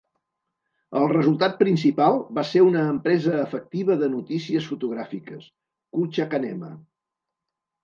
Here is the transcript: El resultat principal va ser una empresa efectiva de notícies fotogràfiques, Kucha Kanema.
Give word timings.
El 0.99 1.03
resultat 1.11 1.59
principal 1.59 2.17
va 2.37 2.45
ser 2.53 2.63
una 2.69 2.87
empresa 2.95 3.35
efectiva 3.43 3.99
de 4.05 4.11
notícies 4.15 4.73
fotogràfiques, 4.73 5.47
Kucha 6.01 6.29
Kanema. 6.35 6.75